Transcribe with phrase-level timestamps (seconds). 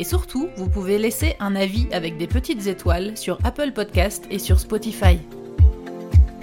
[0.00, 4.38] Et surtout, vous pouvez laisser un avis avec des petites étoiles sur Apple Podcast et
[4.38, 5.18] sur Spotify.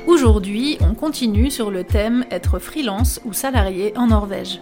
[0.05, 4.61] Aujourd'hui, on continue sur le thème être freelance ou salarié en Norvège.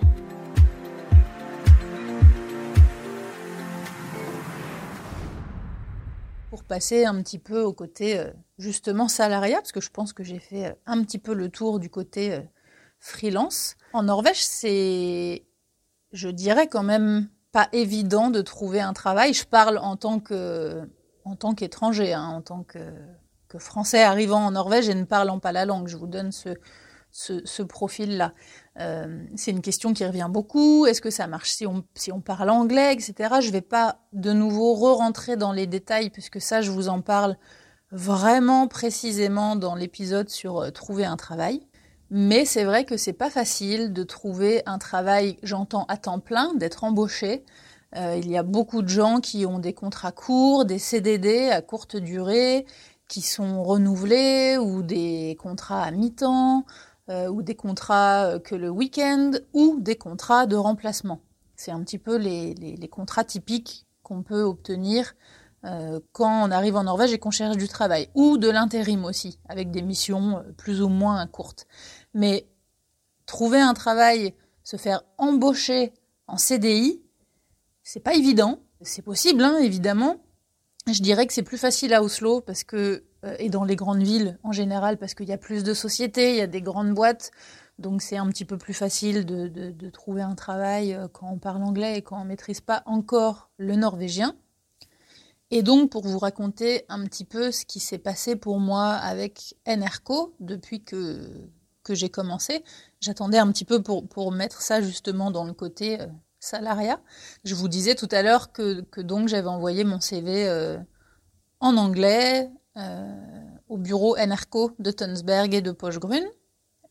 [6.49, 10.23] Pour passer un petit peu au côté euh, justement salariat, parce que je pense que
[10.23, 12.39] j'ai fait euh, un petit peu le tour du côté euh,
[12.99, 13.75] freelance.
[13.91, 15.43] En Norvège, c'est,
[16.13, 19.33] je dirais quand même pas évident de trouver un travail.
[19.33, 20.81] Je parle en tant que
[21.23, 22.91] en tant qu'étranger, hein, en tant que,
[23.47, 25.87] que, français arrivant en Norvège et ne parlant pas la langue.
[25.87, 26.49] Je vous donne ce,
[27.13, 28.33] ce, profil-là.
[28.81, 30.85] Euh, c'est une question qui revient beaucoup.
[30.85, 33.35] Est-ce que ça marche si on, si on parle anglais, etc.
[33.39, 37.37] Je vais pas de nouveau re-rentrer dans les détails puisque ça, je vous en parle
[37.89, 41.65] vraiment précisément dans l'épisode sur euh, trouver un travail.
[42.11, 46.53] Mais c'est vrai que c'est pas facile de trouver un travail, j'entends à temps plein,
[46.53, 47.43] d'être embauché.
[47.95, 51.61] Euh, il y a beaucoup de gens qui ont des contrats courts, des CDD à
[51.61, 52.65] courte durée,
[53.07, 56.65] qui sont renouvelés, ou des contrats à mi-temps,
[57.09, 61.21] euh, ou des contrats euh, que le week-end, ou des contrats de remplacement.
[61.55, 65.15] C'est un petit peu les, contrats typiques qu'on peut obtenir
[65.65, 69.39] euh, quand on arrive en Norvège et qu'on cherche du travail, ou de l'intérim aussi,
[69.49, 71.65] avec des missions euh, plus ou moins courtes.
[72.13, 72.47] Mais
[73.25, 75.93] trouver un travail, se faire embaucher
[76.27, 77.01] en CDI,
[77.81, 78.59] c'est pas évident.
[78.81, 80.17] C'est possible, hein, évidemment.
[80.91, 84.03] Je dirais que c'est plus facile à Oslo parce que euh, et dans les grandes
[84.03, 86.93] villes en général parce qu'il y a plus de sociétés, il y a des grandes
[86.93, 87.31] boîtes,
[87.79, 91.63] donc c'est un petit peu plus facile de, de, trouver un travail quand on parle
[91.63, 94.35] anglais et quand on maîtrise pas encore le norvégien.
[95.51, 99.55] Et donc, pour vous raconter un petit peu ce qui s'est passé pour moi avec
[99.67, 101.49] NRCO depuis que,
[101.83, 102.63] que j'ai commencé,
[102.99, 106.07] j'attendais un petit peu pour, pour mettre ça justement dans le côté euh,
[106.39, 106.99] salariat.
[107.43, 110.77] Je vous disais tout à l'heure que, que donc j'avais envoyé mon CV euh,
[111.59, 113.15] en anglais euh,
[113.69, 116.25] au bureau NRCO de Tønsberg et de Pochgrunn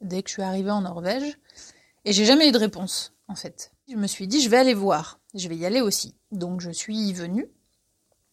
[0.01, 1.39] dès que je suis arrivée en Norvège.
[2.05, 3.73] Et j'ai jamais eu de réponse, en fait.
[3.89, 5.21] Je me suis dit, je vais aller voir.
[5.35, 6.15] Je vais y aller aussi.
[6.31, 7.49] Donc, je suis venue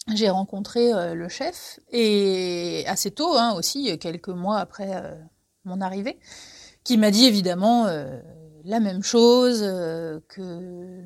[0.08, 5.16] j'ai rencontré euh, le chef et assez tôt hein, aussi, quelques mois après euh,
[5.66, 6.20] mon arrivée,
[6.84, 8.20] qui m'a dit évidemment euh,
[8.64, 9.62] la même chose
[10.28, 11.04] que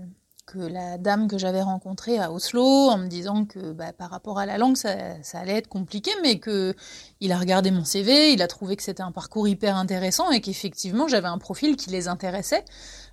[0.62, 4.46] la dame que j'avais rencontrée à Oslo, en me disant que bah, par rapport à
[4.46, 6.76] la langue, ça, ça, allait être compliqué, mais que
[7.20, 10.42] il a regardé mon CV, il a trouvé que c'était un parcours hyper intéressant et
[10.42, 12.66] qu'effectivement j'avais un profil qui les intéressait.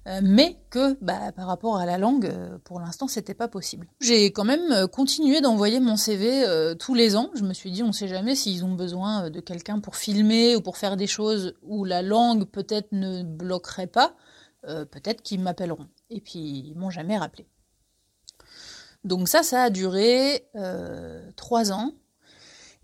[0.09, 3.87] Euh, mais que bah, par rapport à la langue, euh, pour l'instant, c'était pas possible.
[4.01, 6.45] J'ai quand même euh, continué d'envoyer mon CV
[6.79, 7.31] tous les ans.
[7.35, 10.61] Je me suis dit, on sait jamais s'ils ont besoin de quelqu'un pour filmer ou
[10.61, 14.15] pour faire des choses où la langue peut-être ne bloquerait pas.
[14.63, 15.87] peut-être qu'ils m'appelleront.
[16.15, 17.47] Et puis, ils m'ont jamais rappelé.
[19.05, 20.47] Donc ça, ça a duré
[21.37, 21.93] trois ans.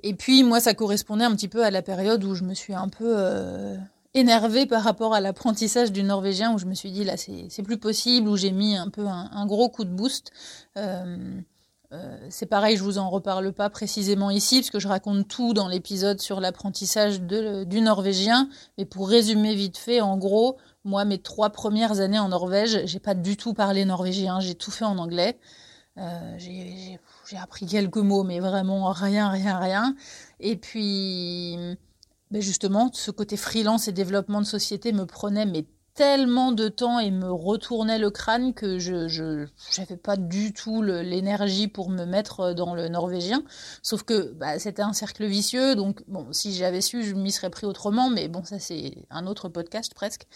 [0.03, 2.75] Et puis, moi, ça correspondait un petit peu à la période où je me suis
[2.75, 3.79] un peu
[4.15, 7.79] énervée par rapport à l'apprentissage du norvégien où je me suis dit là c'est plus
[7.79, 10.31] possible, où j'ai mis un peu un, gros coup de boost.
[10.77, 11.41] Euh,
[11.93, 15.55] euh, c'est pareil, je vous en reparle pas précisément ici parce que je raconte tout
[15.55, 18.49] dans l'épisode sur l'apprentissage du norvégien.
[18.77, 23.01] Mais pour résumer vite fait, en gros, moi mes trois premières années en Norvège, j'ai
[23.01, 25.39] pas du tout parlé norvégien, j'ai tout fait en anglais.
[25.99, 29.97] Euh, j'ai appris quelques mots, mais vraiment rien, rien, rien.
[30.41, 31.57] Et puis
[32.31, 35.65] ben justement, ce côté freelance et développement de société me prenait mais
[35.99, 39.09] tellement de temps et me retournait le crâne que je
[39.73, 43.43] j'avais pas du tout l'énergie pour me mettre dans le norvégien.
[43.83, 47.51] Sauf que bah, c'était un cercle vicieux, donc bon, si j'avais su, je m'y serais
[47.51, 50.29] pris autrement, mais bon, ça c'est un autre podcast presque.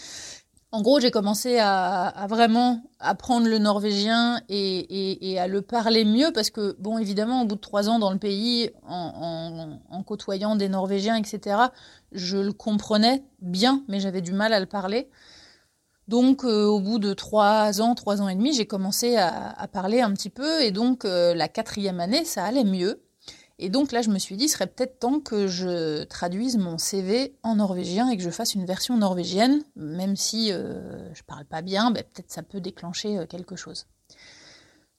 [0.73, 6.51] En gros, j'ai commencé à, vraiment apprendre le norvégien et, à le parler mieux parce
[6.51, 10.69] que, bon, évidemment, au bout de trois ans dans le pays, en, en côtoyant des
[10.69, 11.57] Norvégiens, etc.,
[12.11, 15.09] je le comprenais bien, mais j'avais du mal à le parler.
[16.09, 20.01] Donc, euh, au bout de trois ans, trois ans et demi, j'ai commencé à, parler
[20.01, 23.03] un petit peu et donc euh, la quatrième année, ça allait mieux.
[23.59, 26.79] Et donc là, je me suis dit, il serait peut-être temps que je traduise mon
[26.79, 31.45] CV en norvégien et que je fasse une version norvégienne, même si euh, je parle
[31.45, 33.87] pas bien, ben, peut-être ça peut déclencher euh, quelque chose.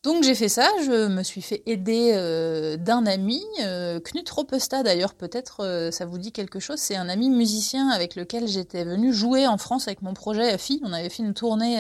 [0.04, 4.84] Donc j'ai fait ça, je me suis fait aider euh, d'un ami, euh, Knut Ropesta
[4.84, 8.84] d'ailleurs, peut-être euh, ça vous dit quelque chose, c'est un ami musicien avec lequel j'étais
[8.84, 10.82] venu jouer en France avec mon projet FI.
[10.84, 11.80] On avait fait une tournée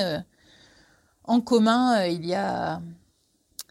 [1.25, 2.81] en commun il y a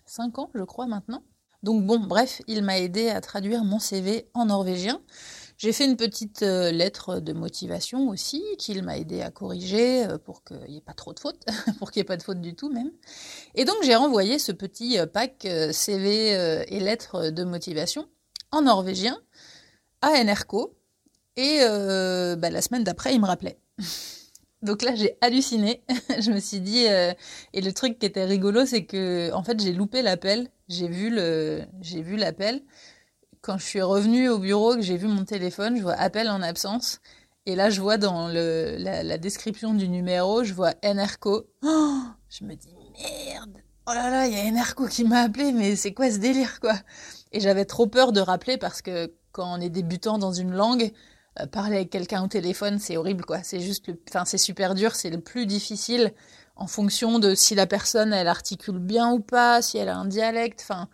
[0.04, 1.22] 5 ans, je crois maintenant.
[1.62, 5.00] Donc bon, bref, il m'a aidé à traduire mon CV en norvégien.
[5.62, 10.18] J'ai fait une petite euh, lettre de motivation aussi, qu'il m'a aidé à corriger euh,
[10.18, 11.46] pour qu'il n'y ait pas trop de fautes,
[11.78, 12.90] pour qu'il n'y ait pas de fautes du tout même.
[13.54, 16.32] Et donc j'ai renvoyé ce petit euh, pack CV
[16.66, 18.08] et lettres de motivation
[18.50, 19.20] en norvégien
[20.00, 20.76] à NRCO.
[21.36, 23.58] Et bah, la semaine d'après, il me rappelait.
[24.62, 25.82] Donc là, j'ai halluciné.
[26.20, 29.72] je me suis dit, et le truc qui était rigolo, c'est que en fait, j'ai
[29.72, 30.48] loupé l'appel.
[30.68, 32.62] J'ai vu le, j'ai vu l'appel
[33.42, 36.40] quand je suis revenue au bureau, que j'ai vu mon téléphone, je vois appel en
[36.40, 37.00] absence.
[37.44, 41.48] Et là, je vois dans la, description du numéro, je vois NRCO.
[41.64, 42.72] Oh, je me dis,
[43.26, 43.56] merde,
[43.88, 46.60] oh là là, il y a NRCO qui m'a appelé, mais c'est quoi ce délire,
[46.60, 46.74] quoi?
[47.32, 50.92] Et j'avais trop peur de rappeler parce que quand on est débutant dans une langue,
[51.40, 53.42] euh, parler avec quelqu'un au téléphone, c'est horrible, quoi.
[53.42, 56.12] C'est juste, enfin, c'est super dur, c'est le plus difficile
[56.54, 60.04] en fonction de si la personne, elle articule bien ou pas, si elle a un
[60.04, 60.88] dialecte, enfin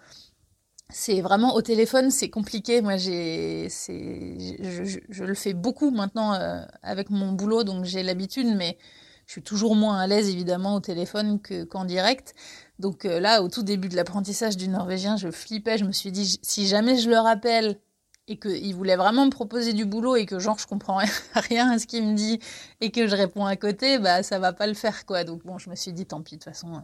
[0.91, 2.81] c'est vraiment au téléphone, c'est compliqué.
[2.81, 8.47] Moi, j'ai, je, je, le fais beaucoup maintenant euh, avec mon boulot, donc j'ai l'habitude,
[8.57, 8.79] mais
[9.27, 12.35] je suis toujours moins à l'aise évidemment au téléphone que, qu'en direct.
[12.79, 15.77] Donc euh, là, au tout début de l'apprentissage du norvégien, je flippais.
[15.77, 17.79] Je me suis dit, si jamais je le rappelle
[18.27, 21.01] et qu'il voulait vraiment me proposer du boulot et que genre je comprends
[21.35, 22.41] rien à ce qu'il me dit
[22.81, 25.25] et que je réponds à côté, bah ça va pas le faire quoi.
[25.25, 26.83] Donc bon, je me suis dit, tant pis, de toute façon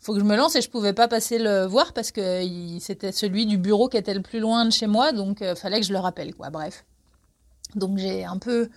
[0.00, 2.42] faut que je me lance et je pouvais pas passer le voir parce que
[2.80, 5.80] c'était celui du bureau qui était le plus loin de chez moi, donc euh, fallait
[5.80, 6.50] que je le rappelle, quoi.
[6.50, 6.84] Bref.
[7.74, 8.68] Donc j'ai un peu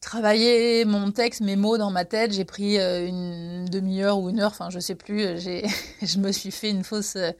[0.00, 2.32] travaillé mon texte, mes mots dans ma tête.
[2.32, 5.38] J'ai pris euh, une demi-heure ou une heure, enfin je sais plus.
[5.40, 5.64] J'ai,
[6.02, 7.32] je me suis fait une fausse euh,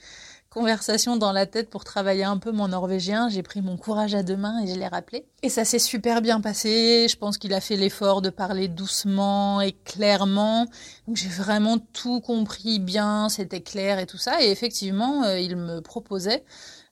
[0.51, 3.29] conversation dans la tête pour travailler un peu mon norvégien.
[3.29, 5.25] J'ai pris mon courage à deux mains et je l'ai rappelé.
[5.43, 7.07] Et ça s'est super bien passé.
[7.09, 10.67] Je pense qu'il a fait l'effort de parler doucement et clairement.
[11.15, 14.43] J'ai vraiment tout compris bien, c'était clair et tout ça.
[14.43, 16.45] Et effectivement, euh, il me proposait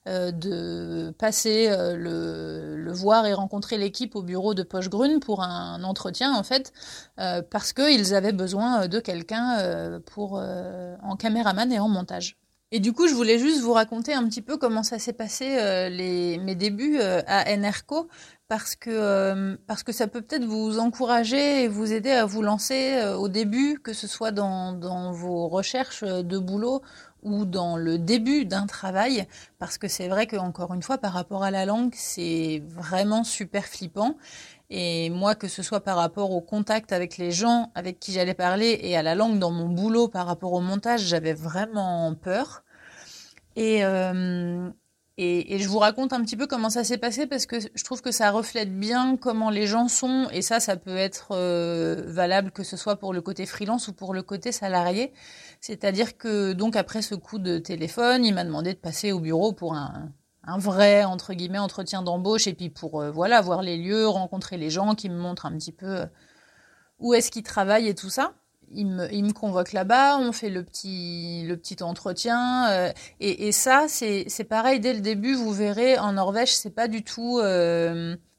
[0.07, 5.43] euh, de passer euh, le, le, voir et rencontrer l'équipe au bureau de Pochgrune pour
[5.43, 6.71] un entretien en fait
[7.17, 12.37] parce qu'ils avaient besoin de quelqu'un pour en caméraman et en montage.
[12.71, 15.57] Et du coup, je voulais juste vous raconter un petit peu comment ça s'est passé
[15.57, 18.07] euh, les, mes débuts euh, à NRCO,
[18.47, 22.43] parce que, euh, parce que ça peut peut-être vous encourager et vous aider à vous
[22.43, 26.83] lancer au début, que ce soit dans, dans vos recherches de boulot
[27.23, 29.27] ou dans le début d'un travail,
[29.57, 33.23] parce que c'est vrai que encore une fois, par rapport à la langue, c'est vraiment
[33.23, 34.15] super flippant.
[34.69, 38.35] Et moi, que ce soit par rapport au contact avec les gens avec qui j'allais
[38.35, 42.63] parler et à la langue dans mon boulot par rapport au montage, j'avais vraiment peur.
[43.55, 44.69] Et, euh,
[45.17, 47.83] et, et, je vous raconte un petit peu comment ça s'est passé parce que je
[47.83, 50.27] trouve que ça reflète bien comment les gens sont.
[50.31, 53.93] Et ça, ça peut être euh, valable que ce soit pour le côté freelance ou
[53.93, 55.11] pour le côté salarié.
[55.61, 59.51] C'est-à-dire que donc après ce coup de téléphone, il m'a demandé de passer au bureau
[59.51, 60.11] pour un,
[60.49, 64.57] un vrai entre guillemets entretien d'embauche et puis pour euh, voilà voir les lieux, rencontrer
[64.57, 66.05] les gens qui me montrent un petit peu euh,
[66.99, 68.33] où est-ce qu'ils travaillent et tout ça.
[68.71, 72.69] Il me, il me convoque là-bas, on fait le petit, le petit entretien.
[72.69, 75.33] Euh, et, et, ça, c'est pareil dès le début.
[75.33, 77.41] Vous verrez, en Norvège, c'est pas du tout.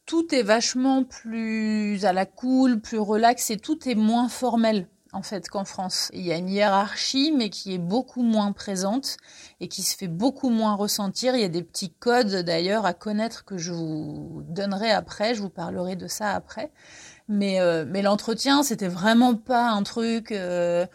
[0.07, 5.23] tout est vachement plus à la cool, plus relax et tout est moins formel en
[5.23, 6.11] fait qu'en France.
[6.12, 9.17] Il y a une hiérarchie, mais qui est beaucoup moins présente
[9.61, 11.35] et qui se fait beaucoup moins ressentir.
[11.35, 15.43] Il y a des petits codes d'ailleurs à connaître que je vous donnerai après, je
[15.43, 16.71] vous parlerai de ça après.
[17.29, 20.87] Mais, euh, mais l'entretien, c'était vraiment pas un truc euh,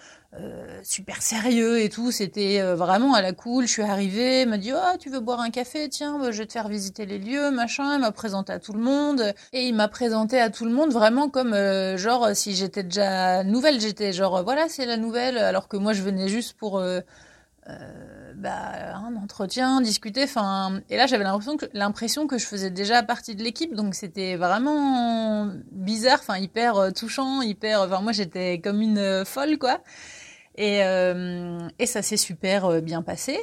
[0.42, 2.12] euh, super sérieux et tout.
[2.12, 3.68] C'était euh, vraiment à la cool.
[3.68, 5.88] Je suis arrivée, il m'a dit oh tu veux boire un café?
[5.88, 7.96] Tiens, bah, je vais te faire visiter les lieux, machin.
[7.96, 10.92] Il m'a présenté à tout le monde et il m'a présenté à tout le monde
[10.92, 13.80] vraiment comme euh, genre si j'étais déjà nouvelle.
[13.80, 16.84] J'étais genre voilà c'est la nouvelle alors que moi je venais juste pour
[18.36, 20.24] bah, un entretien, discuter.
[20.24, 23.96] Enfin et là j'avais l'impression que l'impression que je faisais déjà partie de l'équipe donc
[23.96, 27.82] c'était vraiment bizarre, enfin hyper touchant, hyper.
[27.82, 29.80] Enfin moi j'étais comme une folle quoi.
[30.55, 33.38] Et, euh, et ça s'est super euh, bien passé.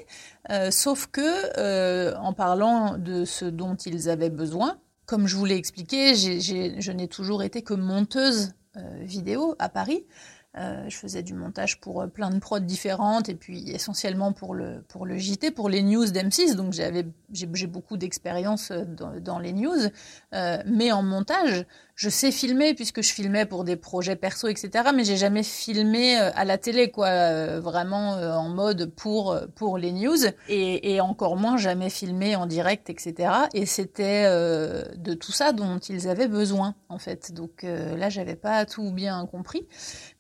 [0.51, 5.57] Euh, sauf que, en parlant de ce dont ils avaient besoin, comme je vous l'ai
[5.57, 8.53] expliqué, je n'ai toujours été que monteuse
[9.01, 10.07] vidéo à Paris.
[10.55, 15.05] Je faisais du montage pour plein de prods différentes et puis essentiellement pour le, pour
[15.05, 16.55] le JT, pour les news d'M6.
[16.55, 19.91] Donc j'avais, j'ai, beaucoup d'expérience dans, les news.
[20.33, 24.91] Mais en montage, je sais filmer puisque je filmais pour des projets perso, etc.
[24.95, 29.39] Mais j'ai jamais filmé euh, à la télé, quoi, euh, vraiment euh, en mode pour
[29.55, 33.33] pour les news, et, et, encore moins jamais filmé en direct, etc.
[33.55, 37.33] Et c'était de tout ça dont ils avaient besoin, en fait.
[37.33, 39.67] Donc là, j'avais pas tout bien compris.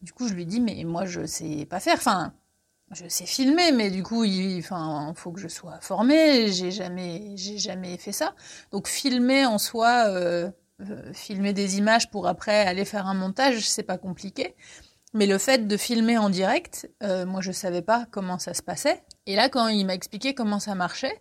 [0.03, 1.97] Du coup, je lui dis, mais moi, je sais pas faire.
[1.97, 2.33] Enfin,
[2.93, 6.53] je sais filmer, mais du coup, il enfin, faut que je sois formée.
[6.53, 8.35] J'ai jamais, j'ai jamais fait ça.
[8.71, 10.51] Donc, filmer en soi, euh,
[10.91, 14.55] euh, filmer des images pour après aller faire un montage, c'est pas compliqué.
[15.15, 18.63] Mais le fait de filmer en direct, euh, moi, je savais pas comment ça se
[18.63, 19.03] passait.
[19.27, 21.21] Et là, quand il m'a expliqué comment ça marchait,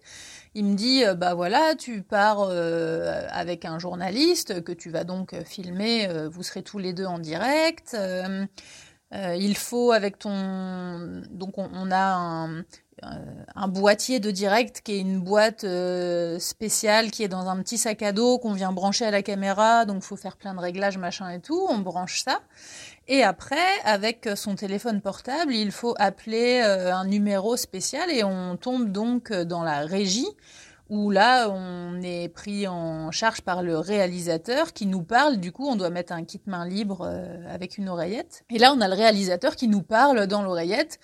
[0.56, 6.10] il me dit, bah voilà, tu pars avec un journaliste que tu vas donc filmer.
[6.30, 7.96] vous serez tous les deux en direct.
[9.14, 12.64] Euh, il faut avec ton donc on, a un, euh,
[13.02, 17.78] un, boîtier de direct qui est une boîte euh, spéciale qui est dans un petit
[17.78, 20.98] sac à dos qu'on vient brancher à la caméra donc faut faire plein de réglages
[20.98, 22.42] machin et tout on branche ça
[23.08, 28.92] et après avec son téléphone portable il faut appeler un numéro spécial et on tombe
[28.92, 30.28] donc dans la régie
[30.92, 35.38] où là, on est pris en charge par le réalisateur qui nous parle.
[35.38, 38.44] Du coup, on doit mettre un kit main libre euh, avec une oreillette.
[38.50, 41.00] Et là, on a le réalisateur qui nous parle dans l'oreillette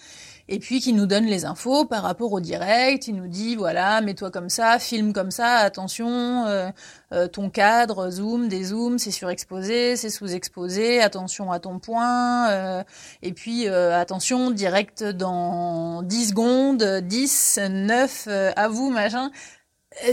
[0.49, 3.07] et puis qui nous donne les infos par rapport au direct.
[3.07, 6.69] Il nous dit, voilà, mets-toi comme ça, filme comme ça, attention, euh,
[7.11, 12.83] euh, ton cadre, zoom, dézoom, c'est surexposé, c'est sous-exposé, attention à ton point.
[13.21, 19.31] et puis, attention, direct dans 10 secondes, 10, 9, à vous, machin.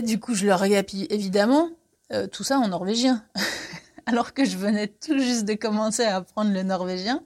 [0.02, 1.68] Du coup, je leur réappuie évidemment
[2.12, 3.24] euh, tout ça en norvégien,
[4.06, 7.22] alors que je venais tout juste de commencer à apprendre le norvégien.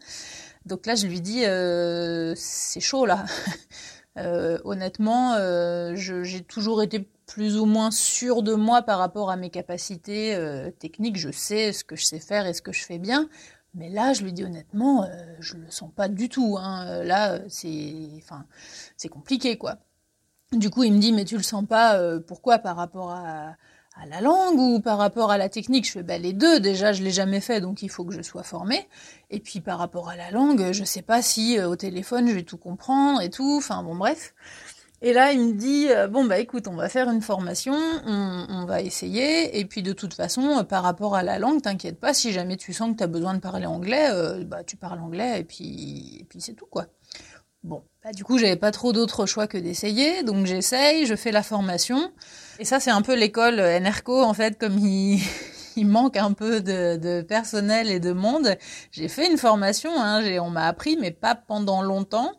[0.69, 3.25] Donc là, je lui dis, euh, c'est chaud là.
[4.19, 9.37] euh, honnêtement, euh, j'ai toujours été plus ou moins sûre de moi par rapport à
[9.37, 10.37] mes capacités
[10.79, 11.17] techniques.
[11.17, 13.29] Je sais ce que je sais faire et ce que je fais bien.
[13.75, 15.07] Mais là, je lui dis honnêtement,
[15.41, 16.57] je le sens pas du tout.
[16.59, 17.05] Hein.
[17.05, 18.23] Là, c'est,
[18.97, 19.77] c'est compliqué, quoi.
[20.53, 23.57] Du coup, il me dit, mais tu le sens pas, pourquoi par rapport à,
[24.01, 26.93] à, la langue ou par rapport à la technique Je fais, bah, les deux, déjà,
[26.93, 28.89] je l'ai jamais fait, donc il faut que je sois formée.
[29.31, 32.35] Et puis par rapport à la langue, je sais pas si euh, au téléphone, je
[32.35, 34.35] vais tout comprendre et tout, enfin bon, bref.
[35.01, 37.75] Et là, il me dit, euh, bon, bah écoute, on va faire une formation,
[38.05, 42.13] on, va essayer, et puis de toute façon, par rapport à la langue, t'inquiète pas,
[42.13, 44.11] si jamais tu sens que tu as besoin de parler anglais,
[44.45, 46.87] bah tu parles anglais, et puis, et puis c'est tout, quoi.
[47.63, 51.33] Bon, bah, du coup, j'avais pas trop d'autre choix que d'essayer, donc j'essaye, je fais
[51.33, 52.13] la formation.
[52.61, 55.21] Et ça, c'est un peu l'école NRCO, en fait, comme il,
[55.77, 58.57] il manque un peu de, de, personnel et de monde.
[58.91, 62.33] J'ai fait une formation, hein, on m'a appris, mais pas pendant longtemps.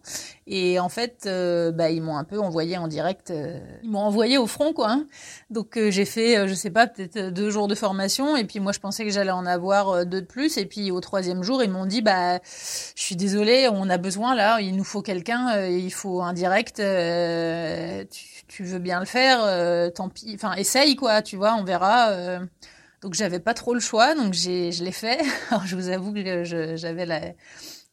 [0.46, 3.32] Et en fait, euh, bah, ils m'ont un peu envoyé en direct.
[3.32, 4.90] Euh, ils m'ont envoyé au front, quoi.
[4.90, 5.08] Hein.
[5.52, 8.36] Donc euh, j'ai fait, je sais pas, peut-être deux jours de formation.
[8.36, 10.58] Et puis moi, je pensais que j'allais en avoir deux de plus.
[10.58, 14.36] Et puis au troisième jour, ils m'ont dit, bah, je suis désolée, on a besoin
[14.36, 16.78] là, il nous faut quelqu'un, il faut un direct.
[16.78, 20.34] Tu, tu, veux bien le faire, tant pis.
[20.36, 21.22] Enfin, essaye, quoi.
[21.22, 22.40] Tu vois, on verra.
[23.02, 25.20] Donc j'avais pas trop le choix, donc je l'ai fait.
[25.50, 27.36] Alors je vous avoue que j'avais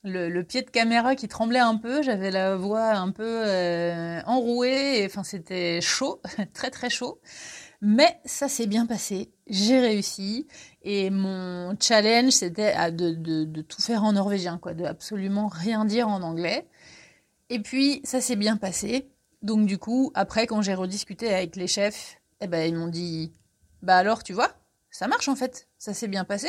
[0.03, 5.05] le, pied de caméra qui tremblait un peu, j'avais la voix un peu euh, enrouée,
[5.07, 6.21] enfin c'était chaud,
[6.55, 7.21] très très chaud.
[7.83, 10.49] Mais ça s'est bien passé, j'ai réussi,
[10.83, 16.23] et mon challenge c'était de, tout faire en norvégien, quoi, de absolument rien dire en
[16.23, 16.67] anglais.
[17.49, 19.09] Et puis ça s'est bien passé.
[19.43, 23.33] Donc du coup, après quand j'ai rediscuté avec les chefs, eh ben ils m'ont dit,
[23.83, 24.51] bah alors tu vois,
[24.91, 26.49] ça marche en fait, ça s'est bien passé.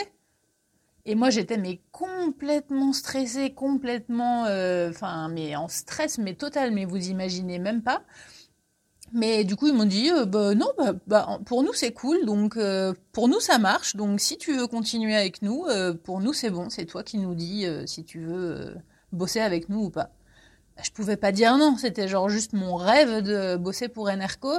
[1.06, 6.86] Et moi j'étais mais complètement stressée, complètement, euh, enfin mais en stress mais total, mais
[6.86, 8.04] vous imaginez même pas.
[9.14, 12.26] Mais du coup ils m'ont dit euh, bah non bah, bah, pour nous c'est cool
[12.26, 15.66] donc euh, pour nous ça marche donc si tu veux continuer avec nous
[16.04, 18.76] pour nous c'est bon c'est toi qui nous dis si tu veux
[19.14, 20.12] bosser avec nous ou pas.
[20.78, 24.54] Bah, je pouvais pas dire non c'était genre juste mon rêve de bosser pour Enerco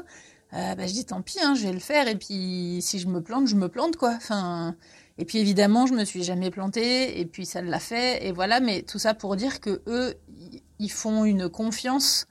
[0.55, 2.09] euh, bah, je dis tant pis, hein, je vais le faire.
[2.09, 4.15] Et puis si je me plante, je me plante quoi.
[4.17, 4.77] Enfin,
[5.19, 7.21] et puis évidemment, je me suis jamais plantée.
[7.21, 8.27] Et puis ça l'a fait.
[8.27, 8.61] Et voilà.
[8.61, 10.15] Mais tout ça pour dire que eux,
[10.79, 12.27] ils font une confiance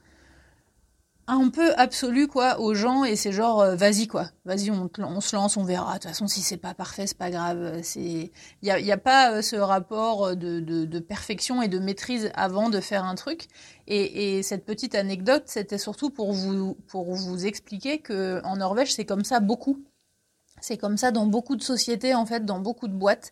[1.28, 4.30] un peu absolu quoi aux gens et c'est genre euh, vas-y quoi.
[4.46, 5.94] Vas-y on, se lance on verra.
[5.96, 7.82] De toute façon si c'est pas parfait c'est pas grave.
[7.84, 8.32] C'est
[8.62, 13.04] il y a, pas euh, ce rapport de, perfection et de maîtrise avant de faire
[13.04, 13.48] un truc.
[13.88, 18.94] Et, et cette petite anecdote c'était surtout pour vous pour vous expliquer que en Norvège
[18.94, 19.84] c'est comme ça beaucoup.
[20.60, 23.32] C'est comme ça dans beaucoup de sociétés, en fait, dans beaucoup de boîtes.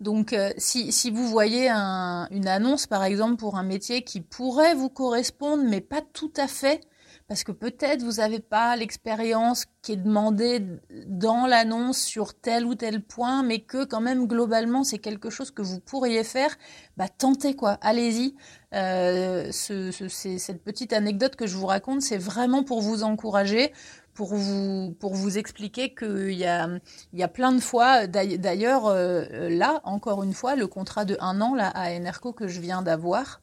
[0.00, 4.20] Donc, euh, si, si vous voyez un, une annonce, par exemple, pour un métier qui
[4.20, 6.82] pourrait vous correspondre, mais pas tout à fait,
[7.28, 10.62] parce que peut-être vous n'avez pas l'expérience qui est demandée
[11.06, 15.50] dans l'annonce sur tel ou tel point, mais que quand même globalement c'est quelque chose
[15.50, 16.56] que vous pourriez faire,
[16.96, 18.34] bah tentez quoi, allez-y.
[18.74, 23.72] Euh, ce, cette petite anecdote que je vous raconte, c'est vraiment pour vous encourager,
[24.16, 26.68] pour vous, pour vous expliquer qu'il y a,
[27.12, 31.16] il y a plein de fois, d'ailleurs, euh, là, encore une fois, le contrat de
[31.20, 33.40] un an là, à Enerco que je viens d'avoir,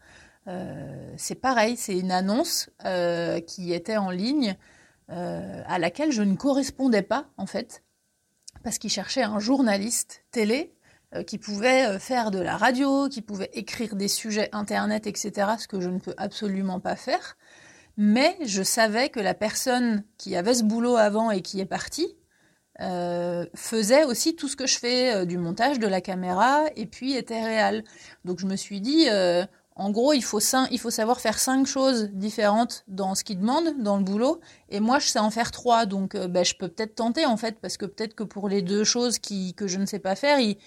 [0.47, 4.55] euh, c'est pareil, c'est une annonce euh, qui était en ligne
[5.09, 7.83] à laquelle je ne correspondais pas, en fait,
[8.63, 10.73] parce qu'ils cherchaient un journaliste télé
[11.27, 15.79] qui pouvait faire de la radio, qui pouvait écrire des sujets internet, etc., ce que
[15.81, 17.38] je ne peux absolument pas faire
[17.97, 22.15] mais je savais que la personne qui avait ce boulot avant et qui est partie
[22.81, 26.88] euh, faisait aussi tout ce que je fais, euh, du montage, de la caméra, et
[26.88, 27.83] puis était réel.
[28.25, 29.45] Donc je me suis dit, euh,
[29.75, 34.03] en gros, il faut, savoir faire cinq choses différentes dans ce qu'il demande, dans le
[34.03, 34.39] boulot,
[34.70, 37.60] et moi je sais en faire trois, donc ben, je peux peut-être tenter en fait,
[37.60, 40.39] parce que peut-être que pour les deux choses qui, que je ne sais pas faire,
[40.39, 40.58] il,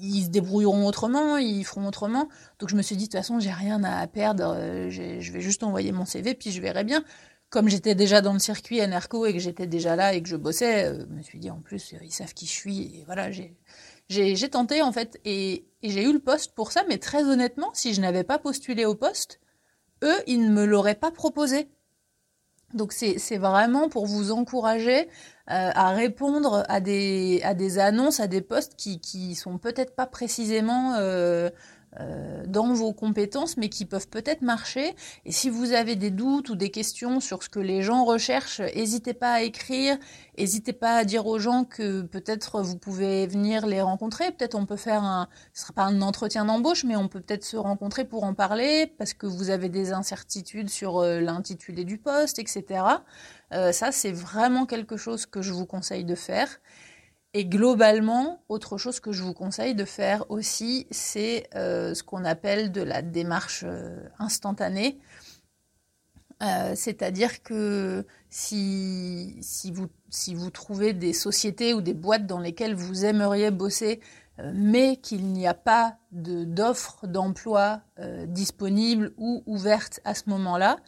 [0.00, 2.28] ils se débrouilleront autrement, ils feront autrement.
[2.58, 5.40] Donc je me suis dit, de toute façon, j'ai rien à perdre, euh, je vais
[5.40, 7.04] juste envoyer mon CV, puis je verrai bien.
[7.50, 10.36] Comme j'étais déjà dans le circuit NRCO et que j'étais déjà là et que je
[10.36, 12.80] bossais, euh, je me suis dit, en plus, ils savent qui je suis.
[12.96, 13.30] Et voilà,
[14.08, 17.92] j'ai tenté, en fait, et, j'ai eu le poste pour ça, mais très honnêtement, si
[17.94, 19.40] je n'avais pas postulé au poste,
[20.02, 21.68] eux, ils ne me l'auraient pas proposé.
[22.72, 25.06] Donc c'est vraiment pour vous encourager euh,
[25.46, 27.40] à répondre à des,
[27.78, 31.50] annonces, à des postes qui, qui sont peut-être pas précisément euh,
[32.46, 34.94] dans vos compétences, mais qui peuvent peut-être marcher.
[35.24, 38.60] Et si vous avez des doutes ou des questions sur ce que les gens recherchent,
[38.60, 39.96] n'hésitez pas à écrire,
[40.38, 44.30] n'hésitez pas à dire aux gens que peut-être vous pouvez venir les rencontrer.
[44.32, 47.44] Peut-être on peut faire un, ce sera pas un entretien d'embauche, mais on peut peut-être
[47.44, 51.98] se rencontrer pour en parler parce que vous avez des incertitudes sur euh, l'intitulé du
[51.98, 52.84] poste, etc.
[53.52, 56.60] Euh, ça, c'est vraiment quelque chose que je vous conseille de faire.
[57.36, 62.24] Et globalement, autre chose que je vous conseille de faire aussi, c'est euh, ce qu'on
[62.24, 65.00] appelle de la démarche euh, instantanée.
[66.44, 69.40] Euh, c'est-à-dire que si,
[69.72, 74.00] vous, trouvez des sociétés ou des boîtes dans lesquelles vous aimeriez bosser,
[74.52, 77.82] mais qu'il n'y a pas d'offres d'emploi
[78.26, 80.78] disponibles ou ouvertes à ce moment-là,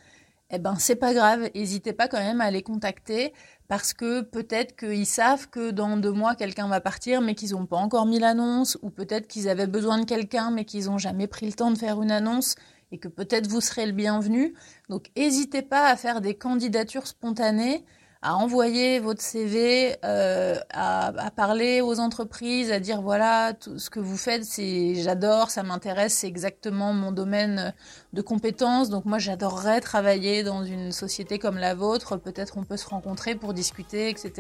[0.51, 3.33] eh ben c'est pas grave, n'hésitez pas quand même à les contacter
[3.69, 7.67] parce que peut-être qu'ils savent que dans deux mois quelqu'un va partir mais qu'ils n'ont
[7.67, 11.27] pas encore mis l'annonce ou peut-être qu'ils avaient besoin de quelqu'un mais qu'ils n'ont jamais
[11.27, 12.55] pris le temps de faire une annonce
[12.93, 14.55] et que peut-être vous serez le bienvenu.
[14.89, 17.85] Donc n'hésitez pas à faire des candidatures spontanées
[18.27, 24.01] à envoyer votre CV, euh, à, parler aux entreprises, à dire voilà, tout ce que
[24.01, 27.73] vous faites, c'est j'adore, ça m'intéresse, c'est exactement mon domaine
[28.15, 28.91] de compétences.
[28.91, 32.17] Donc moi, j'adorerais travailler dans une société comme la vôtre.
[32.17, 34.33] Peut-être on peut se rencontrer pour discuter, etc.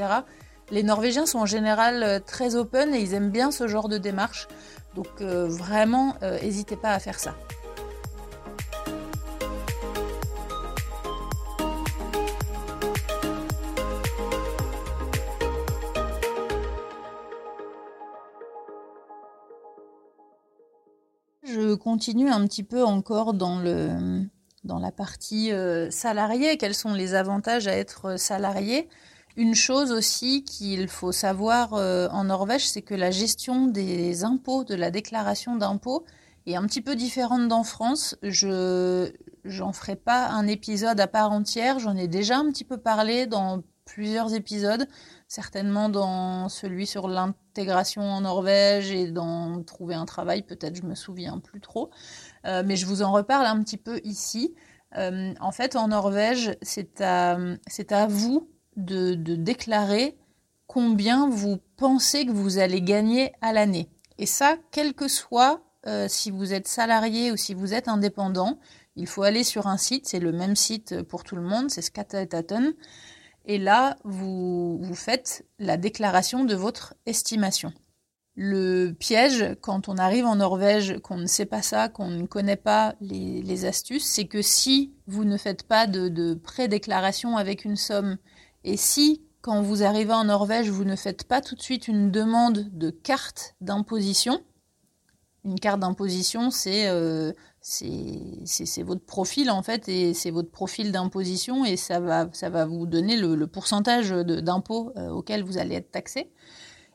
[0.72, 3.98] Les Norvégiens sont en général euh, très open et ils aiment bien ce genre de
[3.98, 4.48] démarche.
[4.96, 7.36] Donc euh, vraiment, n'hésitez pas à faire ça.
[21.86, 24.24] Continue un petit peu encore dans, le,
[24.64, 26.56] dans la partie euh, salarié.
[26.56, 28.88] Quels sont les avantages à être salarié?
[29.36, 34.64] Une chose aussi qu'il faut savoir euh, en Norvège, c'est que la gestion des impôts,
[34.64, 36.04] de la déclaration d'impôts,
[36.48, 38.16] est un petit peu différente d'en France.
[38.20, 39.12] Je
[39.44, 41.78] j'en ferai pas un épisode à part entière.
[41.78, 44.86] J'en ai déjà un petit peu parlé dans plusieurs épisodes,
[45.28, 50.94] certainement dans celui sur l'intégration en Norvège et dans trouver un travail, peut-être je me
[50.94, 51.90] souviens plus trop,
[52.44, 54.54] euh, mais je vous en reparle un petit peu ici.
[54.96, 57.38] Euh, en fait, en Norvège, c'est à,
[58.08, 60.18] vous de, déclarer
[60.66, 63.88] combien vous pensez que vous allez gagner à l'année.
[64.18, 68.58] Et ça, quel que soit euh, si vous êtes salarié ou si vous êtes indépendant,
[68.96, 71.82] il faut aller sur un site, c'est le même site pour tout le monde, c'est
[71.82, 72.74] Skatteetaten.
[73.46, 77.72] Et là, vous, vous faites la déclaration de votre estimation.
[78.34, 82.56] Le piège, quand on arrive en Norvège, qu'on ne sait pas ça, qu'on ne connaît
[82.56, 87.76] pas les, astuces, c'est que si vous ne faites pas de, de pré-déclaration avec une
[87.76, 88.18] somme,
[88.64, 92.10] et si, quand vous arrivez en Norvège, vous ne faites pas tout de suite une
[92.10, 94.42] demande de carte d'imposition,
[95.46, 97.32] une carte d'imposition, c'est euh,
[97.68, 102.64] c'est votre profil en fait et c'est votre profil d'imposition et ça va, ça va
[102.64, 106.30] vous donner le, pourcentage d'impôt euh, auquel vous allez être taxé.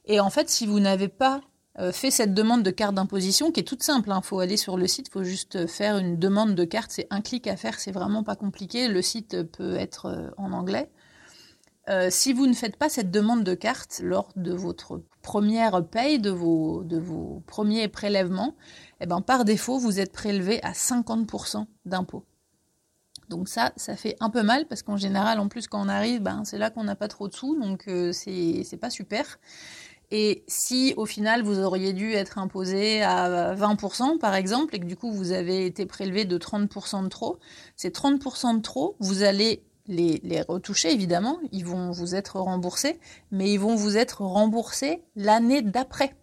[0.05, 1.41] Et en fait, si vous n'avez pas
[1.79, 4.10] euh, fait cette demande de carte d'imposition qui est toute simple.
[4.10, 4.21] Il hein.
[4.21, 6.91] faut aller sur le site, il faut juste faire une demande de carte.
[6.91, 8.88] C'est un clic à faire, c'est vraiment pas compliqué.
[8.88, 10.89] Le site peut être euh, en anglais.
[11.91, 16.19] Euh, si vous ne faites pas cette demande de carte lors de votre première paye,
[16.19, 18.56] de vos, premiers prélèvements,
[19.01, 22.23] eh ben, par défaut, vous êtes prélevé à 50% d'impôts.
[23.27, 26.21] Donc ça, ça fait un peu mal parce qu'en général, en plus, quand on arrive,
[26.21, 29.39] ben, c'est là qu'on n'a pas trop de sous, donc euh, c'est pas super.
[30.12, 34.86] Et si au final vous auriez dû être imposé à 20% par exemple et que
[34.86, 37.39] du coup vous avez été prélevé de 30% de trop,
[37.77, 42.99] ces 30% de trop, vous allez les, retoucher, évidemment, ils vont vous être remboursés,
[43.32, 46.15] mais ils vont vous être remboursés l'année d'après.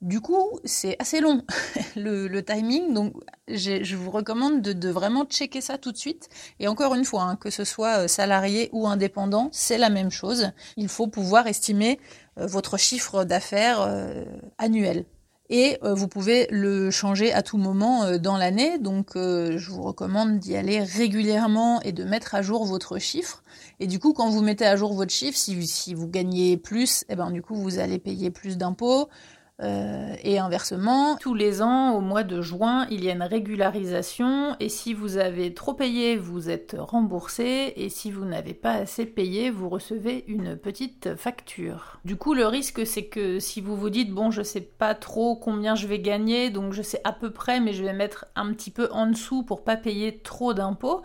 [0.00, 1.44] Du coup, c'est assez long
[1.96, 3.14] le, timing, donc
[3.46, 6.28] je vous recommande de, vraiment checker ça tout de suite.
[6.58, 10.10] Et encore une fois, hein, que ce soit euh, salarié ou indépendant, c'est la même
[10.10, 10.50] chose.
[10.76, 12.00] Il faut pouvoir estimer
[12.38, 14.24] euh, votre chiffre d'affaires euh,
[14.58, 15.04] annuel
[15.52, 18.78] et euh, vous pouvez le changer à tout moment euh, dans l'année.
[18.78, 23.42] Donc euh, je vous recommande d'y aller régulièrement et de mettre à jour votre chiffre.
[23.78, 27.16] Et du coup, quand vous mettez à jour votre chiffre, si, vous gagnez plus, eh
[27.16, 29.10] ben, du coup, vous allez payer plus d'impôts.
[29.60, 34.56] Euh, et inversement, tous les ans, au mois de juin, il y a une régularisation
[34.58, 39.06] et si vous avez trop payé, vous êtes remboursé et si vous n'avez pas assez
[39.06, 42.00] payé, vous recevez une petite facture.
[42.04, 45.36] Du coup, le risque, c'est que si vous vous dites, bon, je sais pas trop
[45.36, 48.52] combien je vais gagner, donc je sais à peu près, mais je vais mettre un
[48.52, 51.02] petit peu en dessous pour pas payer trop d'impôts,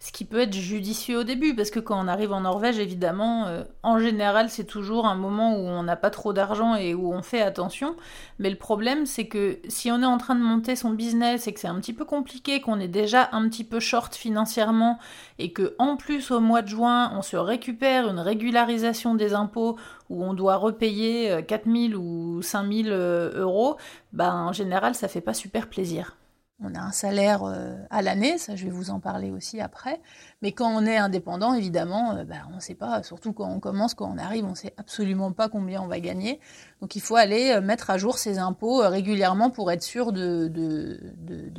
[0.00, 3.46] ce qui peut être judicieux au début, parce que quand on arrive en Norvège, évidemment,
[3.46, 7.12] euh, en général, c'est toujours un moment où on n'a pas trop d'argent et où
[7.12, 7.96] on fait attention.
[8.38, 11.52] Mais le problème, c'est que si on est en train de monter son business et
[11.52, 15.00] que c'est un petit peu compliqué, qu'on est déjà un petit peu short financièrement,
[15.40, 19.76] et que en plus au mois de juin, on se récupère une régularisation des impôts
[20.10, 23.76] où on doit repayer 4000 euh, ou 5000 euh, euros,
[24.12, 26.16] ben en général, ça fait pas super plaisir.
[26.60, 30.00] On a un salaire euh, à l'année, ça je vais vous en parler aussi après.
[30.42, 33.60] Mais quand on est indépendant, évidemment, euh, bah, on ne sait pas, surtout quand on
[33.60, 36.40] commence, quand on arrive, on ne sait absolument pas combien on va gagner.
[36.80, 40.48] Donc il faut aller euh, mettre à jour ses impôts régulièrement pour être sûr de,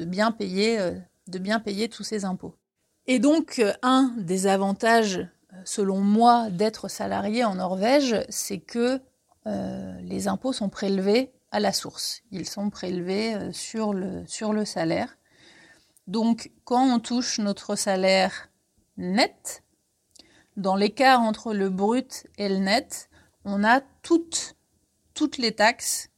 [0.05, 0.77] bien payer,
[1.27, 2.55] de bien payer tous ces impôts.
[3.07, 5.25] Et donc un des avantages,
[5.63, 8.99] selon moi, d'être salarié en Norvège, c'est que
[9.45, 12.21] les impôts sont prélevés à la source.
[12.31, 15.17] Ils sont prélevés euh, sur le, sur le salaire.
[16.07, 18.49] Donc, quand on touche notre salaire
[18.97, 19.63] net,
[20.57, 23.09] dans l'écart entre le brut et le net,
[23.45, 24.55] on a toutes,
[25.13, 26.09] toutes les taxes,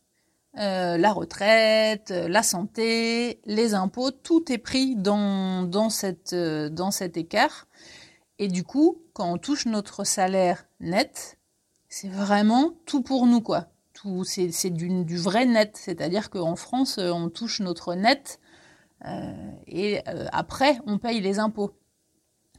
[0.57, 6.91] euh, la retraite, la santé, les impôts, tout est pris dans, dans, cette, euh, dans
[6.91, 7.67] cet écart.
[8.39, 11.37] Et du coup, quand on touche notre salaire net,
[11.87, 13.67] c'est vraiment tout pour nous, quoi
[14.23, 15.71] c'est du, vrai net.
[15.75, 18.39] C'est-à-dire qu'en France, euh, on touche notre net
[19.05, 19.33] euh,
[19.67, 21.71] et euh, après, on paye les impôts.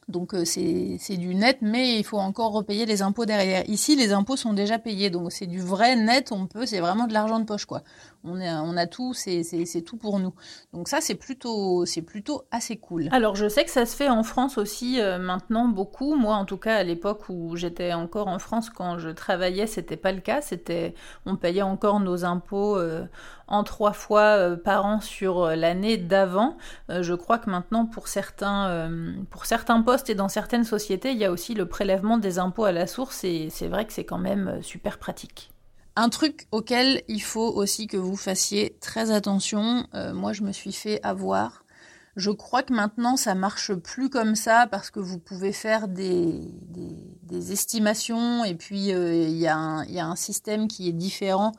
[0.08, 3.66] Donc c'est du net, mais il faut encore repayer les impôts derrière.
[3.68, 6.32] Ici, les impôts sont déjà payés, donc c'est du vrai net.
[6.32, 7.82] On peut, c'est vraiment de l'argent de poche, quoi.
[8.24, 10.34] On, on a tout, c'est tout pour nous.
[10.72, 13.08] Donc ça, c'est plutôt, plutôt assez cool.
[13.12, 16.14] Alors je sais que ça se fait en France aussi maintenant beaucoup.
[16.14, 19.96] Moi, en tout cas, à l'époque où j'étais encore en France, quand je travaillais, c'était
[19.96, 20.40] pas le cas.
[20.40, 20.94] C'était,
[21.26, 22.78] on payait encore nos impôts
[23.48, 26.56] en trois fois par an sur l'année d'avant.
[26.88, 28.90] je crois que maintenant, pour certains,
[29.30, 32.64] pour certains postes et dans certaines sociétés, il y a aussi le prélèvement des impôts
[32.64, 35.51] à la source et c'est vrai que c'est quand même super pratique.
[35.94, 40.52] Un truc auquel il faut aussi que vous fassiez très attention, euh, moi je me
[40.52, 41.66] suis fait avoir.
[42.16, 46.50] Je crois que maintenant ça marche plus comme ça parce que vous pouvez faire des,
[47.50, 51.52] estimations et puis euh, il y, y, a un système qui est différent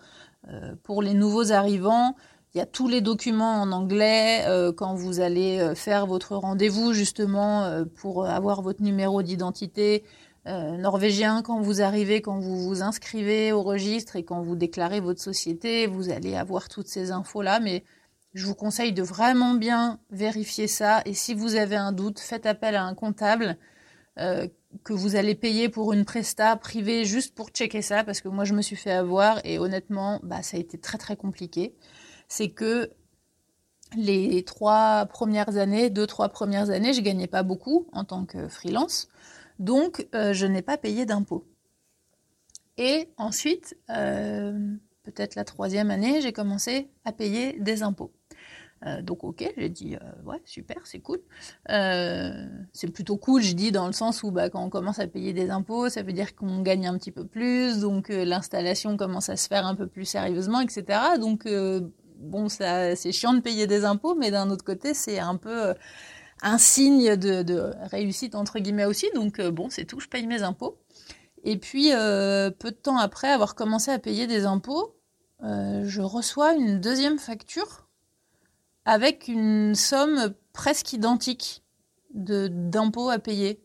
[0.50, 2.16] euh, pour les nouveaux arrivants.
[2.56, 4.46] Il y a tous les documents en anglais
[4.78, 10.04] quand vous allez faire votre rendez-vous justement pour avoir votre numéro d'identité
[10.46, 15.00] euh, norvégien, quand vous arrivez, quand vous vous inscrivez au registre et quand vous déclarez
[15.00, 17.60] votre société, vous allez avoir toutes ces infos-là.
[17.60, 17.84] Mais
[18.34, 21.02] je vous conseille de vraiment bien vérifier ça.
[21.06, 23.58] Et si vous avez un doute, faites appel à un comptable
[24.20, 24.48] euh,
[24.84, 28.44] que vous allez payer pour une presta privée juste pour checker ça, parce que moi
[28.44, 31.76] je me suis fait avoir et honnêtement, bah, ça a été très très compliqué.
[32.28, 32.92] C'est que
[33.96, 38.48] les trois premières années, deux, trois premières années, je gagnais pas beaucoup en tant que
[38.48, 39.08] freelance.
[39.64, 41.48] Donc, euh, je n'ai pas payé d'impôts.
[42.78, 44.52] Et ensuite, euh,
[45.04, 48.12] peut-être la troisième année, j'ai commencé à payer des impôts.
[48.86, 49.96] Euh, donc ok, j'ai dit
[50.26, 51.22] ouais super, c'est cool.
[51.70, 55.32] c'est plutôt cool, je dis dans le sens où bah, quand on commence à payer
[55.32, 59.38] des impôts, ça veut dire qu'on gagne un petit peu plus, donc l'installation commence à
[59.38, 61.00] se faire un peu plus sérieusement, etc.
[61.22, 61.48] Donc
[62.18, 65.74] bon, c'est chiant de payer des impôts, mais d'un autre côté c'est un peu
[66.42, 69.08] un signe de, réussite entre guillemets aussi.
[69.16, 70.80] Donc bon, c'est tout, je paye mes impôts.
[71.44, 74.96] Et puis, euh, peu de temps après avoir commencé à payer des impôts,
[75.44, 77.88] euh, je reçois une deuxième facture
[78.86, 81.64] avec une somme presque identique
[82.14, 83.62] d'impôts à payer.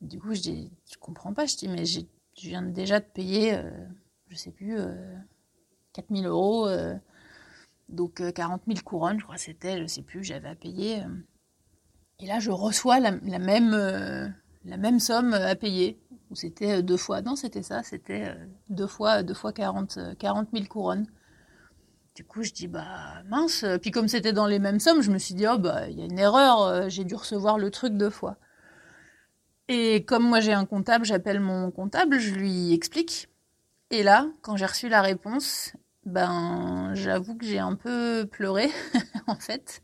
[0.00, 0.70] Du coup, je dis,
[1.00, 1.46] comprends pas.
[1.46, 2.00] Je dis, mais je
[2.36, 3.70] viens déjà de payer, euh,
[4.28, 4.76] je sais plus,
[5.94, 6.68] 4000 euros,
[7.88, 11.02] donc 40 000 couronnes, je crois que c'était, je sais plus, j'avais à payer.
[12.20, 15.98] Et là, je reçois la même, la même somme à payer
[16.34, 17.22] c'était euh, deux fois.
[17.22, 21.06] Non, c'était ça, c'était euh, deux fois, deux fois 40, 40 000 couronnes.
[22.14, 23.64] Du coup, je dis, bah mince.
[23.82, 26.02] Puis comme c'était dans les mêmes sommes, je me suis dit, oh, bah, il y
[26.02, 28.36] a une erreur, euh, j'ai dû recevoir le truc deux fois.
[29.68, 33.28] Et comme moi j'ai un comptable, j'appelle mon comptable, je lui explique.
[33.90, 35.72] Et là, quand j'ai reçu la réponse,
[36.06, 38.68] ben j'avoue que j'ai un peu pleuré
[39.26, 39.82] en fait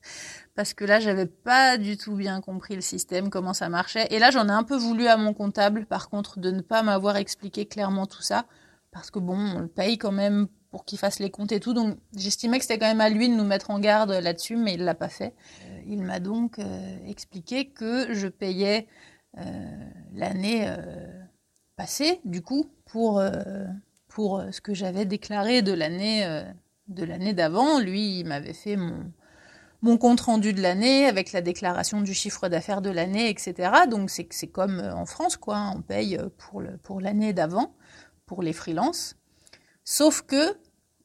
[0.54, 4.06] parce que là j'avais pas du tout bien compris le système comment ça marchait.
[4.10, 6.82] Et là j'en ai un peu voulu à mon comptable par contre de ne pas
[6.82, 8.46] m'avoir expliqué clairement tout ça
[8.90, 11.74] parce que bon on le paye quand même pour qu'il fasse les comptes et tout.
[11.74, 14.74] Donc j'estimais que c'était quand même à lui de nous mettre en garde là-dessus mais
[14.74, 15.34] il l'a pas fait.
[15.64, 18.86] Euh, il m'a donc euh, expliqué que je payais
[19.38, 20.70] euh, l'année
[21.76, 23.22] passée du coup pour
[24.20, 26.44] pour euh, ce que j'avais déclaré de l'année euh,
[26.88, 27.78] de l'année d'avant.
[27.80, 29.10] Lui, il m'avait fait mon,
[29.80, 33.54] mon compte rendu de l'année avec la déclaration du chiffre d'affaires de l'année, etc.
[33.88, 35.72] Donc c'est comme euh, en France, quoi.
[35.74, 37.74] On paye pour pour l'année d'avant
[38.26, 39.16] pour les freelances.
[39.84, 40.54] Sauf que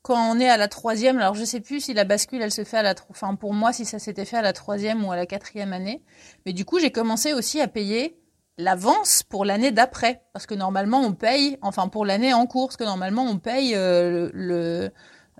[0.01, 2.65] quand on est à la troisième, alors je sais plus si la bascule elle se
[2.65, 5.15] fait à la, enfin pour moi si ça s'était fait à la troisième ou à
[5.15, 6.03] la quatrième année,
[6.45, 8.19] mais du coup j'ai commencé aussi à payer
[8.57, 10.21] l'avance pour l'année d'après.
[10.33, 13.73] Parce que normalement, on paye, enfin pour l'année en cours, parce que normalement, on paye
[13.75, 14.89] euh,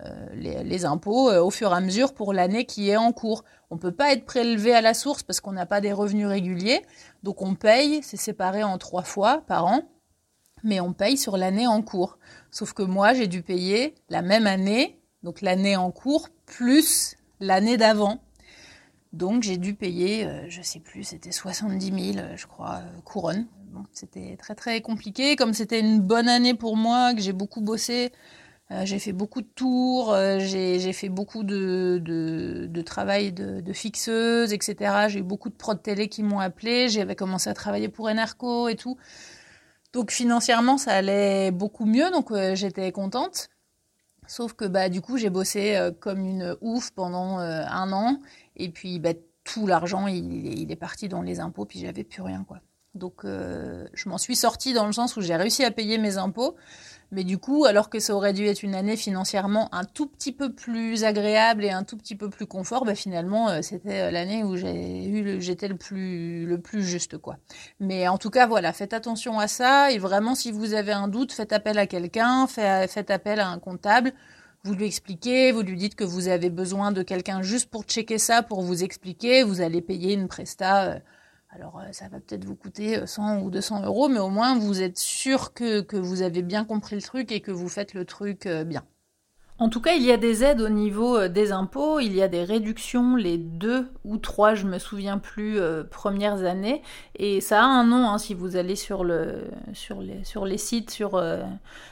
[0.04, 3.46] euh, les, impôts euh, au fur et à mesure pour l'année qui est en cours.
[3.70, 6.82] On peut pas être prélevé à la source parce qu'on n'a pas des revenus réguliers.
[7.24, 9.84] Donc on paye, c'est séparé en trois fois par an,
[10.64, 12.18] mais on paye sur l'année en cours.
[12.52, 17.78] Sauf que moi, j'ai dû payer la même année, donc l'année en cours, plus l'année
[17.78, 18.20] d'avant.
[19.16, 23.48] Donc j'ai dû payer, euh, je sais plus, c'était 70 000, je crois, euh, couronnes.
[23.94, 25.38] c'était très très compliqué.
[25.38, 28.12] Comme c'était une bonne année pour moi, que j'ai beaucoup bossé,
[28.72, 34.52] euh, j'ai fait beaucoup de tours, j'ai fait beaucoup de, de, travail de, de, fixeuse,
[34.52, 35.06] etc.
[35.08, 36.90] J'ai eu beaucoup de prod télé qui m'ont appelé.
[36.90, 38.98] J'avais commencé à travailler pour Enerco et tout.
[39.94, 43.48] Donc financièrement, ça allait beaucoup mieux, donc j'étais contente.
[44.28, 48.20] Sauf que bah du coup j'ai bossé comme une ouf pendant un an
[48.56, 49.14] et puis, bah,
[49.44, 52.60] tout l'argent, il, est parti dans les impôts, puis j'avais plus rien, quoi.
[52.96, 56.18] Donc, euh, je m'en suis sortie dans le sens où j'ai réussi à payer mes
[56.18, 56.56] impôts.
[57.12, 60.32] Mais du coup, alors que ça aurait dû être une année financièrement un tout petit
[60.32, 64.12] peu plus agréable et un tout petit peu plus confort, bah finalement, euh, c'était euh,
[64.12, 67.38] l'année où j'étais le plus, le plus juste, quoi.
[67.80, 69.92] Mais en tout cas, voilà, faites attention à ça.
[69.92, 73.60] Et vraiment, si vous avez un doute, faites appel à quelqu'un, faites appel à un
[73.60, 74.14] comptable
[74.66, 78.18] vous lui expliquez, vous lui dites que vous avez besoin de quelqu'un juste pour checker
[78.18, 80.86] ça, pour vous expliquer, vous allez payer une presta.
[80.86, 81.00] Euh,
[81.50, 84.58] alors euh, ça va peut-être vous coûter 100 euh, ou 200 euros, mais au moins
[84.58, 87.94] vous êtes sûr que, que vous avez bien compris le truc et que vous faites
[87.94, 88.84] le truc bien.
[89.58, 92.22] En tout cas, il y a des aides au niveau euh, des impôts, il y
[92.22, 96.82] a des réductions les deux ou trois, je me souviens plus, euh, premières années.
[97.16, 100.58] Et ça a un nom, hein, si vous allez sur, le, sur, les, sur les
[100.58, 101.42] sites, sur, euh,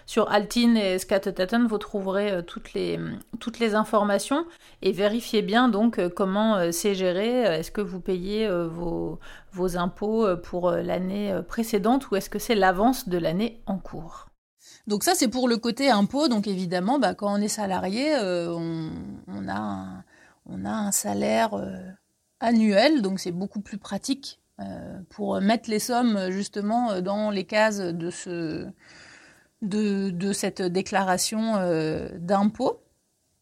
[0.06, 3.00] sur Altin et Skatetaten, vous trouverez toutes, les,
[3.40, 4.46] toutes les informations.
[4.82, 7.44] Et vérifiez bien donc comment c'est géré.
[7.44, 9.20] Est-ce que vous payez vos,
[9.54, 14.33] vos impôts pour l'année précédente ou est-ce que c'est l'avance de l'année en cours?
[14.88, 16.28] Donc ça, c'est pour le côté impôt.
[16.28, 18.54] Donc évidemment, bah, quand on est salarié, euh,
[19.28, 20.04] on, a
[20.48, 21.78] un, salaire euh,
[22.40, 27.80] annuel, donc c'est beaucoup plus pratique euh, pour mettre les sommes justement dans les cases
[27.80, 28.12] de,
[29.62, 31.54] de cette déclaration
[32.20, 32.80] d'impôt.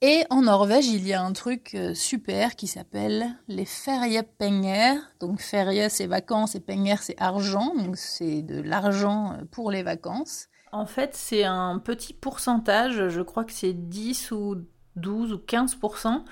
[0.03, 4.95] Et en Norvège, il y a un truc super qui s'appelle les feriepenger.
[5.19, 7.75] Donc ferie, c'est vacances et penger, c'est argent.
[7.75, 10.47] Donc c'est de l'argent pour les vacances.
[10.71, 14.55] En fait, c'est un petit pourcentage, je crois que c'est 10 ou
[14.95, 16.23] 12 ou 15%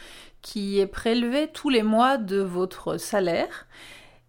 [0.42, 3.68] qui est prélevé tous les mois de votre salaire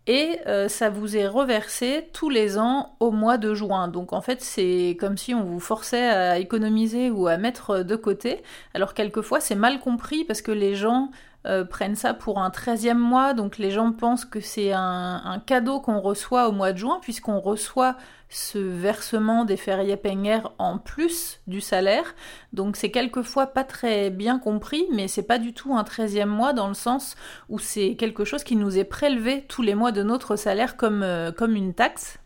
[0.07, 3.87] et euh, ça vous est reversé tous les ans au mois de juin.
[3.87, 7.97] Donc en fait, c'est comme si on vous forçait à économiser ou à mettre de
[7.97, 8.43] côté.
[8.75, 11.11] Alors quelquefois, c'est mal compris parce que les gens
[11.47, 15.81] euh, prennent ça pour un 13e mois, donc les gens pensent que c'est un, cadeau
[15.81, 17.97] qu'on reçoit au mois de juin, puisqu'on reçoit
[18.29, 22.15] ce versement des fériés Penger en plus du salaire.
[22.53, 26.53] Donc c'est quelquefois pas très bien compris, mais c'est pas du tout un 13e mois
[26.53, 27.17] dans le sens
[27.49, 31.03] où c'est quelque chose qui nous est prélevé tous les mois de notre salaire comme,
[31.03, 32.19] euh, comme une taxe.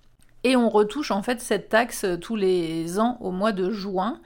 [0.42, 4.20] Et on retouche en fait cette taxe tous les ans au mois de juin.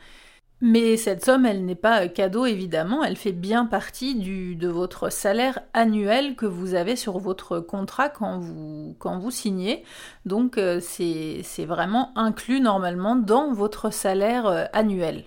[0.60, 5.08] Mais cette somme, elle n'est pas cadeau évidemment, elle fait bien partie du, de votre
[5.08, 9.84] salaire annuel que vous avez sur votre contrat quand vous, quand vous signez.
[10.26, 15.24] Donc euh, c'est vraiment inclus normalement dans votre salaire euh, annuel.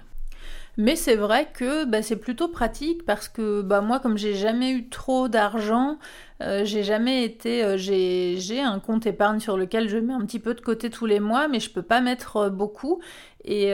[0.81, 4.71] Mais c'est vrai que bah, c'est plutôt pratique parce que bah, moi, comme j'ai jamais
[4.71, 5.99] eu trop d'argent,
[6.41, 7.63] euh, j'ai jamais été.
[7.63, 11.05] Euh, j'ai un compte épargne sur lequel je mets un petit peu de côté tous
[11.05, 12.99] les mois, mais je peux pas mettre euh, beaucoup.
[13.45, 13.71] Et,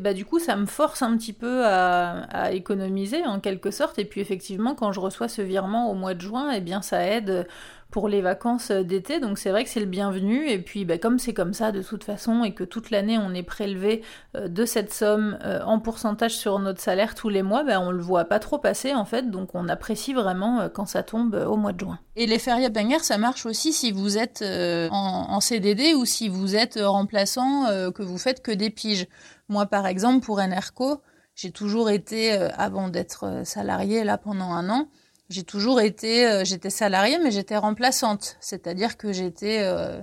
[0.00, 4.00] bah, du coup, ça me force un petit peu à, économiser en quelque sorte.
[4.00, 7.06] Et puis effectivement, quand je reçois ce virement au mois de juin, eh bien ça
[7.06, 7.46] aide
[7.94, 10.48] pour les vacances d'été, donc c'est vrai que c'est le bienvenu.
[10.48, 13.32] Et puis bah, comme c'est comme ça de toute façon et que toute l'année on
[13.32, 14.02] est prélevé
[14.34, 17.92] euh, de cette somme euh, en pourcentage sur notre salaire tous les mois, bah, on
[17.92, 21.34] le voit pas trop passer en fait, donc on apprécie vraiment euh, quand ça tombe
[21.48, 22.00] au mois de juin.
[22.16, 26.28] Et les fériés Banger, ça marche aussi si vous êtes en, en, CDD ou si
[26.28, 29.06] vous êtes remplaçant, que vous faites que des piges.
[29.48, 31.00] Moi par exemple pour NRCO,
[31.36, 34.88] j'ai toujours été, avant d'être salarié là pendant un an,
[35.30, 40.00] j'ai toujours été, euh, j'étais salariée, mais j'étais remplaçante, c'est-à-dire que j'étais, euh,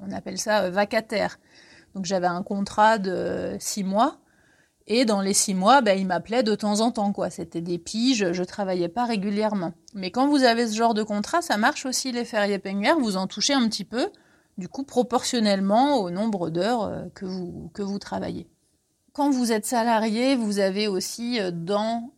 [0.00, 1.38] on appelle ça euh, vacataire.
[1.94, 4.18] Donc j'avais un contrat de six mois,
[4.88, 7.30] et dans les six mois, ben, il m'appelait de temps en temps, quoi.
[7.30, 9.72] C'était des piges, je travaillais pas régulièrement.
[9.94, 13.16] Mais quand vous avez ce genre de contrat, ça marche aussi les fériés Penger, vous
[13.16, 14.10] en touchez un petit peu,
[14.58, 18.48] du coup proportionnellement au nombre d'heures que vous, que vous travaillez.
[19.12, 22.12] Quand vous êtes salarié, vous avez aussi dans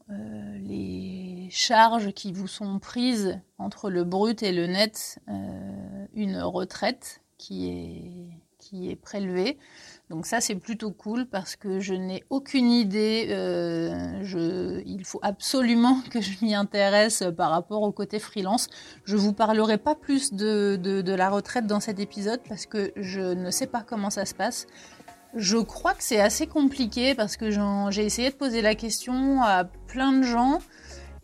[0.61, 1.18] les
[1.51, 7.69] charges qui vous sont prises entre le brut et le net euh, une retraite qui
[7.69, 9.59] est, qui est prélevée.
[10.11, 13.29] Donc ça c'est plutôt cool parce que je n'ai aucune idée.
[13.31, 18.69] Euh, il faut absolument que je m'y intéresse par rapport au côté freelance.
[19.05, 23.21] Je vous parlerai pas plus de, de la retraite dans cet épisode parce que je
[23.21, 24.67] ne sais pas comment ça se passe.
[25.35, 27.51] Je crois que c'est assez compliqué parce que
[27.91, 30.59] j'ai essayé de poser la question à plein de gens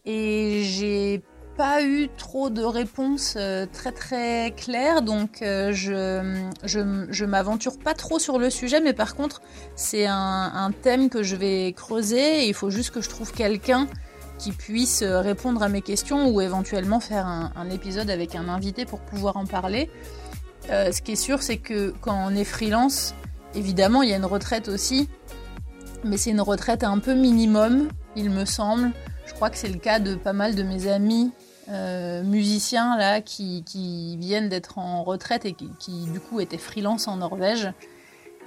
[0.05, 1.23] et j'ai
[1.57, 7.95] pas eu trop de réponses euh, très très claires, donc euh, je, je, m'aventure pas
[7.95, 9.41] trop sur le sujet, mais par contre
[9.77, 13.87] c'est un, thème que je vais creuser il faut juste que je trouve quelqu'un
[14.39, 19.01] qui puisse répondre à mes questions ou éventuellement faire un, épisode avec un invité pour
[19.01, 19.89] pouvoir en parler.
[20.71, 23.15] Euh, ce qui est sûr, c'est que quand on est freelance,
[23.55, 25.09] évidemment il y a une retraite aussi,
[26.05, 28.91] mais c'est une retraite un peu minimum, il me semble.
[29.35, 31.33] Je crois que c'est le cas de pas mal de mes amis
[31.69, 37.17] euh, musiciens là qui, viennent d'être en retraite et qui, du coup étaient freelance en
[37.17, 37.67] Norvège.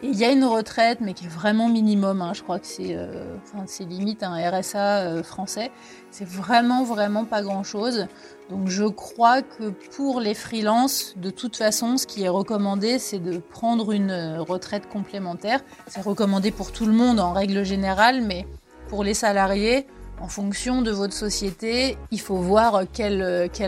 [0.02, 2.22] Et il y a une retraite, mais qui est vraiment minimum.
[2.22, 2.32] Hein.
[2.34, 3.36] Je crois que c'est, euh,
[3.82, 5.72] limite un RSA euh, français.
[6.10, 8.08] C'est vraiment, vraiment pas grand-chose.
[8.50, 13.20] Donc je crois que pour les freelances, de toute façon, ce qui est recommandé, c'est
[13.20, 15.60] de prendre une retraite complémentaire.
[15.88, 18.48] C'est recommandé pour tout le monde en règle générale, mais
[18.88, 19.86] pour les salariés,
[20.20, 23.22] en fonction de votre société, il faut voir quelle,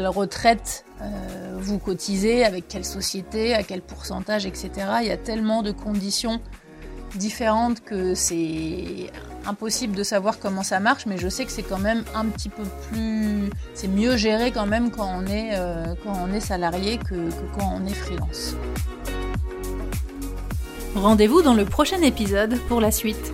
[0.07, 4.71] retraite euh, vous cotisez, avec quelle société, à quel pourcentage, etc.
[5.01, 6.41] Il y a tellement de conditions
[7.15, 9.12] différentes que c'est
[9.45, 12.49] impossible de savoir comment ça marche, mais je sais que c'est quand même un petit
[12.49, 13.49] peu plus...
[13.73, 18.55] C'est mieux géré quand même quand on est, euh, salarié que quand on est freelance.
[20.95, 23.33] Rendez-vous dans le prochain épisode pour la suite.